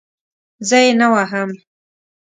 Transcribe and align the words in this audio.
زه 0.67 0.77
یې 0.83 0.91
نه 0.99 1.07
وهم. 1.13 1.49